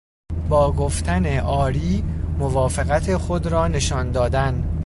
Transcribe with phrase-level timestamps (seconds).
[0.49, 2.01] با گفتن "آری"
[2.39, 4.77] موافقت خود را نشان دادن